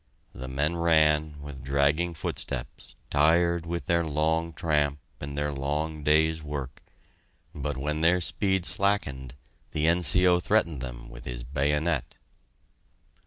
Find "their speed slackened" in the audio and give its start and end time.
8.01-9.35